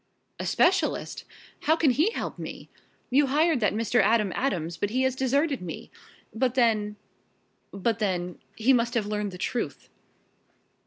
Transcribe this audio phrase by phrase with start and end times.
[0.39, 1.25] "A specialist?
[1.65, 2.69] How can he help me?
[3.11, 4.01] You hired that Mr.
[4.01, 5.91] Adam Adams but he has deserted me.
[6.33, 6.95] But then
[7.71, 9.89] but then he must have learned the truth!"